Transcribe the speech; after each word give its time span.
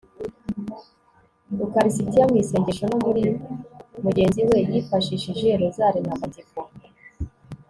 ukaristiya, 1.65 2.23
mu 2.29 2.35
isengesho 2.43 2.83
no 2.91 2.97
muri 3.05 3.23
mugenzi 4.03 4.39
we 4.49 4.57
yifashishije 4.71 5.47
rozari 5.61 5.99
ntagatifu 6.05 6.59